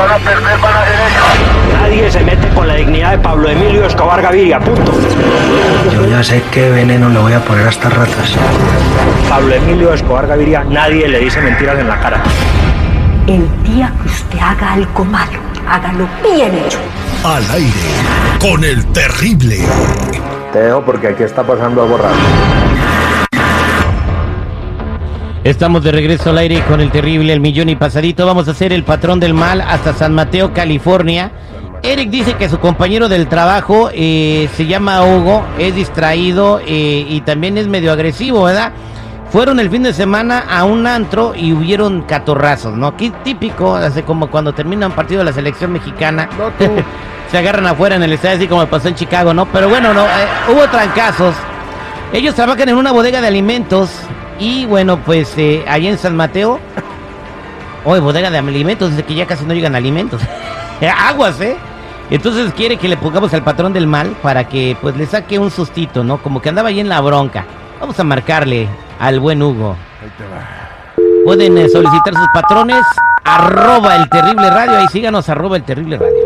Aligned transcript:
van 0.00 0.12
a 0.12 0.24
perder 0.24 0.58
van 0.58 0.74
a 0.74 0.84
ser 0.84 0.94
ellos. 0.94 1.80
Nadie 1.80 2.10
se 2.10 2.20
mete 2.20 2.48
con 2.48 2.66
la 2.66 2.74
dignidad 2.74 3.12
de 3.12 3.18
Pablo 3.18 3.48
Emilio 3.48 3.84
Escobar 3.86 4.22
Gaviria, 4.22 4.58
punto. 4.58 4.92
Yo 5.92 6.06
ya 6.06 6.22
sé 6.22 6.42
qué 6.50 6.70
veneno 6.70 7.08
le 7.08 7.18
voy 7.18 7.32
a 7.32 7.40
poner 7.40 7.66
a 7.66 7.70
estas 7.70 7.92
ratas. 7.92 8.36
Pablo 9.28 9.54
Emilio 9.54 9.92
Escobar 9.92 10.26
Gaviria, 10.26 10.64
nadie 10.64 11.08
le 11.08 11.18
dice 11.18 11.40
mentiras 11.40 11.78
en 11.78 11.88
la 11.88 12.00
cara. 12.00 12.22
El 13.26 13.46
día 13.62 13.92
que 14.02 14.08
usted 14.08 14.38
haga 14.38 14.72
algo 14.72 15.04
malo, 15.04 15.38
hágalo 15.68 16.08
bien 16.22 16.54
hecho. 16.64 16.78
Al 17.22 17.48
aire 17.50 17.90
con 18.40 18.64
el 18.64 18.84
terrible. 18.92 19.58
Te 20.52 20.60
dejo 20.60 20.82
porque 20.82 21.08
aquí 21.08 21.22
está 21.22 21.42
pasando 21.42 21.82
algo 21.82 21.98
raro. 21.98 22.16
Estamos 25.42 25.82
de 25.82 25.90
regreso 25.90 26.30
al 26.30 26.38
aire 26.38 26.62
con 26.68 26.82
el 26.82 26.90
terrible, 26.90 27.32
el 27.32 27.40
millón 27.40 27.70
y 27.70 27.76
pasadito. 27.76 28.26
Vamos 28.26 28.46
a 28.46 28.50
hacer 28.50 28.74
el 28.74 28.84
patrón 28.84 29.20
del 29.20 29.32
mal 29.32 29.62
hasta 29.62 29.94
San 29.94 30.14
Mateo, 30.14 30.52
California. 30.52 31.32
Eric 31.82 32.10
dice 32.10 32.34
que 32.34 32.50
su 32.50 32.58
compañero 32.58 33.08
del 33.08 33.26
trabajo 33.26 33.88
eh, 33.94 34.50
se 34.54 34.66
llama 34.66 35.02
Hugo, 35.02 35.42
es 35.58 35.74
distraído 35.74 36.60
eh, 36.66 37.06
y 37.08 37.22
también 37.22 37.56
es 37.56 37.68
medio 37.68 37.90
agresivo, 37.90 38.42
¿verdad? 38.42 38.72
Fueron 39.30 39.60
el 39.60 39.70
fin 39.70 39.82
de 39.82 39.94
semana 39.94 40.40
a 40.40 40.64
un 40.64 40.86
antro 40.86 41.32
y 41.34 41.54
hubieron 41.54 42.02
catorrazos, 42.02 42.76
¿no? 42.76 42.94
Qué 42.98 43.10
típico, 43.24 43.76
hace 43.76 44.02
como 44.02 44.30
cuando 44.30 44.52
termina 44.52 44.88
un 44.88 44.92
partido 44.92 45.20
de 45.20 45.24
la 45.24 45.32
selección 45.32 45.72
mexicana. 45.72 46.28
se 47.30 47.38
agarran 47.38 47.66
afuera 47.66 47.96
en 47.96 48.02
el 48.02 48.12
estadio, 48.12 48.36
así 48.36 48.46
como 48.46 48.66
pasó 48.66 48.88
en 48.88 48.94
Chicago, 48.94 49.32
¿no? 49.32 49.46
Pero 49.46 49.70
bueno, 49.70 49.94
no, 49.94 50.04
eh, 50.04 50.52
hubo 50.52 50.68
trancazos. 50.68 51.34
Ellos 52.12 52.34
trabajan 52.34 52.68
en 52.68 52.76
una 52.76 52.92
bodega 52.92 53.22
de 53.22 53.28
alimentos 53.28 53.90
y 54.40 54.64
bueno, 54.64 54.98
pues 54.98 55.36
eh, 55.36 55.64
ahí 55.68 55.86
en 55.86 55.98
San 55.98 56.16
Mateo, 56.16 56.58
hoy 57.84 58.00
bodega 58.00 58.30
de 58.30 58.38
alimentos, 58.38 58.90
dice 58.90 59.04
que 59.04 59.14
ya 59.14 59.26
casi 59.26 59.44
no 59.44 59.52
llegan 59.54 59.74
alimentos. 59.76 60.22
Aguas, 61.08 61.40
¿eh? 61.40 61.56
Entonces 62.10 62.52
quiere 62.54 62.76
que 62.76 62.88
le 62.88 62.96
pongamos 62.96 63.32
al 63.34 63.44
patrón 63.44 63.72
del 63.72 63.86
mal 63.86 64.16
para 64.22 64.48
que 64.48 64.76
pues 64.80 64.96
le 64.96 65.06
saque 65.06 65.38
un 65.38 65.50
sustito, 65.50 66.02
¿no? 66.02 66.18
Como 66.18 66.42
que 66.42 66.48
andaba 66.48 66.70
ahí 66.70 66.80
en 66.80 66.88
la 66.88 67.00
bronca. 67.00 67.44
Vamos 67.78 68.00
a 68.00 68.04
marcarle 68.04 68.66
al 68.98 69.20
buen 69.20 69.42
Hugo. 69.42 69.76
Pueden 71.24 71.58
eh, 71.58 71.68
solicitar 71.68 72.14
sus 72.14 72.28
patrones, 72.32 72.82
arroba 73.24 73.96
el 73.96 74.08
terrible 74.08 74.50
radio, 74.50 74.78
ahí 74.78 74.88
síganos, 74.88 75.28
arroba 75.28 75.56
el 75.56 75.62
terrible 75.62 75.98
radio. 75.98 76.19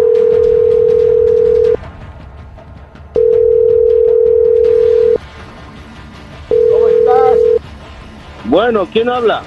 Bueno, 8.64 8.88
¿quién 8.90 9.10
habla? 9.10 9.42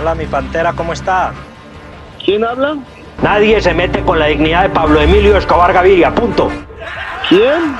Hola, 0.00 0.14
mi 0.14 0.24
pantera, 0.24 0.72
¿cómo 0.72 0.94
está? 0.94 1.34
¿Quién 2.24 2.42
habla? 2.42 2.78
Nadie 3.22 3.60
se 3.60 3.74
mete 3.74 4.00
con 4.00 4.18
la 4.18 4.24
dignidad 4.28 4.62
de 4.62 4.70
Pablo 4.70 4.98
Emilio 4.98 5.36
Escobar 5.36 5.74
Gaviria, 5.74 6.10
punto. 6.14 6.50
¿Quién? 7.28 7.76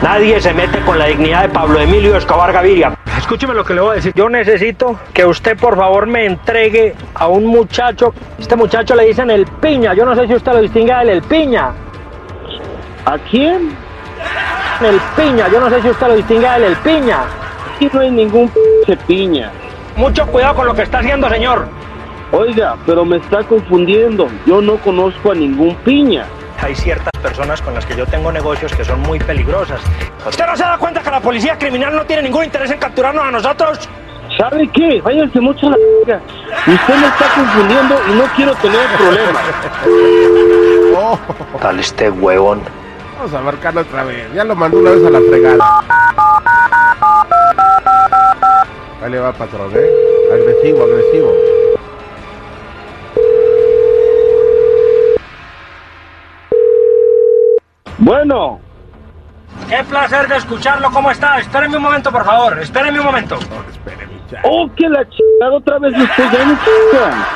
Nadie 0.00 0.40
se 0.40 0.54
mete 0.54 0.78
con 0.82 1.00
la 1.00 1.06
dignidad 1.06 1.42
de 1.42 1.48
Pablo 1.48 1.80
Emilio 1.80 2.16
Escobar 2.16 2.52
Gaviria. 2.52 2.96
Escúcheme 3.18 3.54
lo 3.54 3.64
que 3.64 3.74
le 3.74 3.80
voy 3.80 3.90
a 3.90 3.94
decir. 3.94 4.12
Yo 4.14 4.28
necesito 4.28 5.00
que 5.12 5.26
usted 5.26 5.58
por 5.58 5.76
favor 5.76 6.06
me 6.06 6.26
entregue 6.26 6.94
a 7.14 7.26
un 7.26 7.46
muchacho. 7.46 8.14
Este 8.38 8.54
muchacho 8.54 8.94
le 8.94 9.06
dicen 9.06 9.32
el 9.32 9.46
piña. 9.46 9.94
Yo 9.94 10.04
no 10.04 10.14
sé 10.14 10.28
si 10.28 10.34
usted 10.36 10.52
lo 10.52 10.60
distingue 10.60 10.94
del 10.94 11.08
el 11.08 11.22
piña. 11.22 11.72
¿A 13.04 13.18
quién? 13.18 13.76
El 14.80 15.00
piña. 15.16 15.48
Yo 15.48 15.58
no 15.58 15.68
sé 15.68 15.82
si 15.82 15.90
usted 15.90 16.06
lo 16.06 16.14
distingue 16.14 16.48
del 16.48 16.62
el 16.62 16.76
piña. 16.76 17.24
Aquí 17.74 17.90
no 17.92 17.98
hay 17.98 18.12
ningún 18.12 18.48
p 18.86 18.96
piña. 19.08 19.50
Mucho 19.96 20.26
cuidado 20.26 20.54
con 20.54 20.66
lo 20.66 20.74
que 20.74 20.82
está 20.82 20.98
haciendo, 20.98 21.28
señor. 21.28 21.66
Oiga, 22.32 22.76
pero 22.86 23.04
me 23.04 23.18
está 23.18 23.42
confundiendo. 23.44 24.28
Yo 24.46 24.62
no 24.62 24.76
conozco 24.78 25.32
a 25.32 25.34
ningún 25.34 25.74
piña. 25.76 26.26
Hay 26.62 26.74
ciertas 26.74 27.10
personas 27.20 27.60
con 27.60 27.74
las 27.74 27.84
que 27.84 27.94
yo 27.96 28.06
tengo 28.06 28.32
negocios 28.32 28.72
que 28.72 28.84
son 28.84 29.00
muy 29.00 29.18
peligrosas. 29.18 29.80
¿Usted 30.26 30.46
no 30.46 30.56
se 30.56 30.62
da 30.62 30.78
cuenta 30.78 31.02
que 31.02 31.10
la 31.10 31.20
policía 31.20 31.58
criminal 31.58 31.94
no 31.94 32.04
tiene 32.04 32.22
ningún 32.22 32.44
interés 32.44 32.70
en 32.70 32.78
capturarnos 32.78 33.24
a 33.24 33.30
nosotros? 33.30 33.88
¿Sabe 34.38 34.66
qué? 34.68 35.00
Váyanse 35.02 35.40
mucho 35.40 35.66
a 35.66 35.70
la 35.70 35.76
verga. 35.76 36.22
Usted 36.66 36.94
me 36.94 37.06
está 37.06 37.26
confundiendo 37.34 38.00
y 38.08 38.12
no 38.14 38.24
quiero 38.34 38.54
tener 38.54 38.80
problemas. 38.96 39.42
Tal 41.60 41.80
este 41.80 42.10
huevón. 42.10 42.62
Vamos 43.18 43.34
a 43.34 43.40
marcarlo 43.40 43.80
otra 43.82 44.04
vez. 44.04 44.32
Ya 44.32 44.44
lo 44.44 44.56
mandó 44.56 44.78
una 44.78 44.90
vez 44.92 45.04
a 45.04 45.10
la 45.10 45.20
fregada. 45.20 45.82
Le 49.12 49.18
va, 49.18 49.30
patrón, 49.30 49.70
¿eh? 49.74 49.90
Agresivo, 50.32 50.84
agresivo. 50.84 51.34
Bueno, 57.98 58.58
Qué 59.68 59.84
placer 59.84 60.26
de 60.28 60.36
escucharlo. 60.36 60.90
¿Cómo 60.90 61.10
está? 61.10 61.38
Espéreme 61.40 61.76
un 61.76 61.82
momento, 61.82 62.10
por 62.10 62.24
favor. 62.24 62.58
Espéreme 62.58 63.00
un 63.00 63.04
momento. 63.04 63.38
oh, 64.44 64.70
que 64.74 64.88
la 64.88 65.06
chingada 65.06 65.56
otra 65.58 65.78
vez 65.78 65.92
usted 65.94 66.24
ya 66.32 66.38
chinga. 66.38 67.26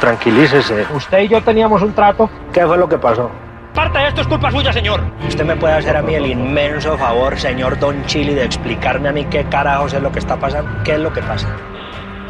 Tranquilícese. 0.00 0.84
Usted 0.92 1.20
y 1.20 1.28
yo 1.28 1.40
teníamos 1.42 1.80
un 1.82 1.92
trato. 1.92 2.28
¿Qué 2.52 2.66
fue 2.66 2.76
lo 2.76 2.88
que 2.88 2.98
pasó? 2.98 3.30
Parte 3.74 3.98
de 3.98 4.08
esto 4.08 4.20
es 4.22 4.26
culpa 4.26 4.50
suya, 4.50 4.72
señor. 4.72 5.00
Usted 5.28 5.44
me 5.44 5.56
puede 5.56 5.74
hacer 5.74 5.96
a 5.96 6.02
mí 6.02 6.14
el 6.14 6.26
inmenso 6.26 6.98
favor, 6.98 7.38
señor 7.38 7.78
Don 7.78 8.04
Chili, 8.06 8.34
de 8.34 8.44
explicarme 8.44 9.08
a 9.08 9.12
mí 9.12 9.24
qué 9.26 9.44
carajos 9.44 9.92
es 9.94 10.02
lo 10.02 10.10
que 10.10 10.18
está 10.18 10.36
pasando. 10.36 10.70
¿Qué 10.84 10.94
es 10.94 10.98
lo 10.98 11.12
que 11.12 11.22
pasa? 11.22 11.48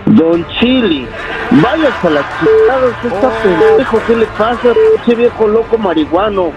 Don 0.05 0.47
Chili, 0.59 1.09
váyase 1.51 2.06
a 2.06 2.11
la 2.11 2.25
chingada, 2.39 2.87
usted 2.89 3.12
está 3.12 3.31
pendejo, 3.43 4.03
¿qué 4.06 4.17
le 4.17 4.27
pasa? 4.27 4.69
Ese 5.03 5.15
viejo 5.15 5.47
loco 5.47 5.78
marihuano. 5.78 6.53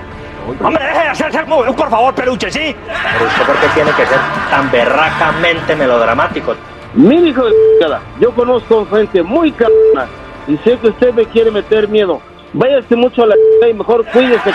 Hombre, 0.62 0.84
deje 0.84 1.00
de 1.00 1.08
hacerse 1.08 1.40
por 1.44 1.90
favor, 1.90 2.14
peluche, 2.14 2.52
¿sí? 2.52 2.76
Pero 2.86 3.26
usted, 3.26 3.46
¿por 3.46 3.56
qué 3.58 3.68
tiene 3.76 3.92
que 3.92 4.06
ser 4.06 4.20
tan 4.50 4.70
berracamente 4.70 5.76
melodramático? 5.76 6.56
Mire, 6.94 7.30
hijo 7.30 7.46
de 7.46 7.52
chingada, 7.52 8.02
yo 8.20 8.32
conozco 8.32 8.86
gente 8.88 9.24
muy 9.24 9.52
cabrona 9.54 10.08
y 10.48 10.58
sé 10.58 10.78
que 10.80 10.88
usted 10.88 11.14
me 11.14 11.26
quiere 11.26 11.52
meter 11.52 11.88
miedo. 11.88 12.20
Váyase 12.54 12.96
mucho 12.96 13.24
a 13.24 13.28
la 13.28 13.36
y 13.68 13.74
mejor 13.74 14.06
cuídese. 14.06 14.52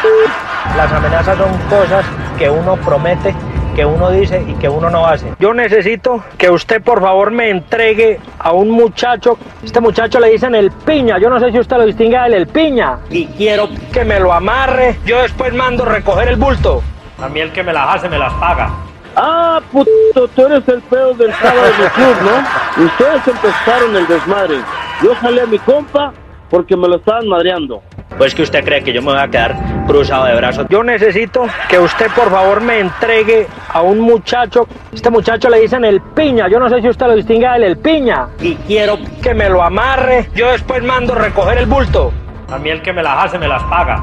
Las 0.76 0.92
amenazas 0.92 1.36
son 1.36 1.50
cosas 1.68 2.04
que 2.38 2.48
uno 2.48 2.76
promete, 2.76 3.34
que 3.74 3.84
uno 3.84 4.10
dice 4.10 4.44
y 4.46 4.54
que 4.54 4.68
uno 4.68 4.88
no 4.88 5.04
hace. 5.04 5.34
Yo 5.40 5.52
necesito 5.52 6.22
que 6.36 6.48
usted 6.48 6.80
por 6.80 7.00
favor 7.00 7.32
me 7.32 7.50
entregue 7.50 8.20
a 8.38 8.52
un 8.52 8.70
muchacho. 8.70 9.36
Este 9.64 9.80
muchacho 9.80 10.20
le 10.20 10.30
dicen 10.30 10.54
el 10.54 10.70
piña. 10.70 11.18
Yo 11.18 11.28
no 11.28 11.40
sé 11.40 11.50
si 11.50 11.58
usted 11.58 11.76
lo 11.76 11.86
distingue 11.86 12.18
del 12.20 12.34
el 12.34 12.46
piña. 12.46 12.98
Y 13.10 13.26
quiero 13.26 13.68
que 13.92 14.04
me 14.04 14.20
lo 14.20 14.32
amarre. 14.32 14.98
Yo 15.04 15.20
después 15.20 15.52
mando 15.52 15.84
recoger 15.84 16.28
el 16.28 16.36
bulto. 16.36 16.82
A 17.20 17.28
mí 17.28 17.40
el 17.40 17.50
que 17.50 17.64
me 17.64 17.72
las 17.72 17.96
hace 17.96 18.08
me 18.08 18.18
las 18.18 18.32
paga. 18.34 18.70
Ah, 19.16 19.60
puto, 19.72 20.28
tú 20.28 20.46
eres 20.46 20.68
el 20.68 20.80
pedo 20.82 21.14
del 21.14 21.34
sábado 21.34 21.62
del 21.62 21.90
club, 21.90 22.16
¿no? 22.22 22.84
Ustedes 22.84 23.26
empezaron 23.26 23.96
el 23.96 24.06
desmadre. 24.06 24.58
Yo 25.02 25.12
jalé 25.16 25.40
a 25.40 25.46
mi 25.46 25.58
compa 25.58 26.12
porque 26.48 26.76
me 26.76 26.86
lo 26.86 26.96
estaban 26.96 27.26
madreando. 27.26 27.82
Pues 28.16 28.34
que 28.34 28.42
usted 28.42 28.64
cree 28.64 28.82
que 28.82 28.92
yo 28.92 29.02
me 29.02 29.12
voy 29.12 29.20
a 29.20 29.28
quedar 29.28 29.56
cruzado 29.86 30.24
de 30.26 30.34
brazos. 30.34 30.66
Yo 30.70 30.82
necesito 30.82 31.46
que 31.68 31.78
usted 31.78 32.06
por 32.16 32.30
favor 32.30 32.60
me 32.60 32.80
entregue 32.80 33.46
a 33.72 33.82
un 33.82 34.00
muchacho. 34.00 34.66
Este 34.92 35.10
muchacho 35.10 35.48
le 35.48 35.60
dicen 35.60 35.84
el 35.84 36.00
piña. 36.00 36.48
Yo 36.48 36.58
no 36.58 36.68
sé 36.68 36.80
si 36.80 36.88
usted 36.88 37.06
lo 37.06 37.14
distingue 37.14 37.48
del 37.48 37.62
el 37.64 37.76
piña. 37.78 38.28
Y 38.40 38.54
quiero 38.56 38.98
que 39.22 39.34
me 39.34 39.48
lo 39.48 39.62
amarre. 39.62 40.30
Yo 40.34 40.50
después 40.50 40.82
mando 40.82 41.14
recoger 41.14 41.58
el 41.58 41.66
bulto. 41.66 42.12
A 42.50 42.58
mí 42.58 42.70
el 42.70 42.82
que 42.82 42.92
me 42.92 43.02
las 43.02 43.26
hace 43.26 43.38
me 43.38 43.46
las 43.46 43.62
paga. 43.64 44.02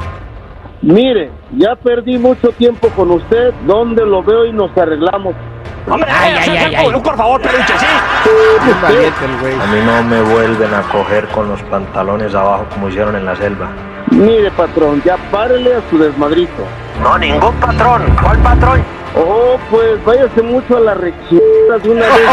Mire, 0.81 1.31
ya 1.57 1.75
perdí 1.75 2.17
mucho 2.17 2.51
tiempo 2.51 2.89
con 2.89 3.11
usted. 3.11 3.53
¿Dónde 3.65 4.05
lo 4.05 4.21
veo 4.21 4.45
y 4.45 4.53
nos 4.53 4.77
arreglamos? 4.77 5.33
Hombre, 5.87 6.09
Ay, 6.11 6.33
ay, 6.33 6.49
ay, 6.49 6.57
ay, 6.57 6.75
ay. 6.75 6.99
por 7.01 7.15
favor, 7.15 7.39
peluche, 7.41 7.73
sí. 7.77 7.85
Bien 8.65 8.81
valiente 8.81 9.25
el 9.25 9.37
güey. 9.39 9.53
A 9.53 9.65
mí 9.67 9.79
no 9.85 10.03
me 10.03 10.21
vuelven 10.21 10.73
a 10.73 10.81
coger 10.83 11.27
con 11.27 11.47
los 11.49 11.61
pantalones 11.63 12.33
abajo 12.33 12.65
como 12.73 12.89
hicieron 12.89 13.15
en 13.15 13.25
la 13.25 13.35
selva. 13.35 13.67
Mire, 14.09 14.49
patrón, 14.51 15.01
ya 15.05 15.17
párele 15.31 15.75
a 15.75 15.81
su 15.89 15.97
desmadrito. 15.99 16.63
No, 17.03 17.17
ningún 17.17 17.53
patrón. 17.55 18.03
¿Cuál 18.21 18.37
patrón? 18.39 18.83
Oh, 19.15 19.57
pues 19.69 20.03
váyase 20.03 20.41
mucho 20.41 20.77
a 20.77 20.79
la 20.79 20.93
rechita 20.95 21.77
de 21.83 21.89
una 21.89 22.01
vez. 22.01 22.29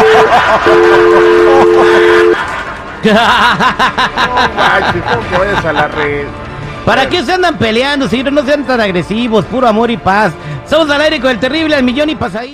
Manches, 4.57 5.03
¿cómo 5.03 5.29
que 5.29 5.37
vayas 5.37 5.65
a 5.65 5.73
la 5.73 5.87
red? 5.89 6.25
¿Para 6.85 7.07
qué 7.07 7.23
se 7.23 7.33
andan 7.33 7.57
peleando, 7.57 8.07
señores? 8.07 8.33
No 8.33 8.41
sean 8.43 8.65
tan 8.65 8.81
agresivos, 8.81 9.45
puro 9.45 9.67
amor 9.67 9.89
y 9.91 9.97
paz. 9.97 10.33
Somos 10.69 10.89
al 10.89 11.01
aire 11.01 11.19
con 11.21 11.31
el 11.31 11.39
terrible, 11.39 11.75
al 11.75 11.83
millón 11.83 12.09
y 12.09 12.15
pasadito. 12.15 12.51